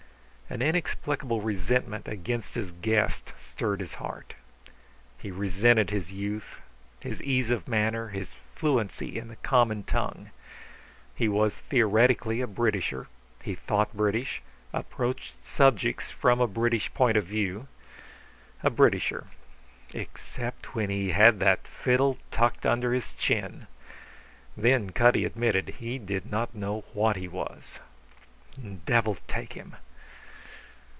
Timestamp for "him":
29.53-29.77